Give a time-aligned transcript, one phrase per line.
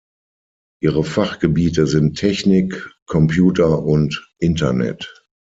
[0.81, 5.13] Ihre Fachgebiete sind Technik, Computer und Internet.